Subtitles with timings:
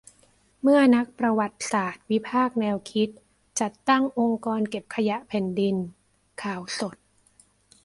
[0.61, 3.09] เมื่อนักประวัติศาสตร์ วิพากษ์แนวคิด
[3.59, 5.75] จัดตั้ง "องค์กรเก็บขยะแผ่นดิน":
[6.43, 6.95] ข่าวสด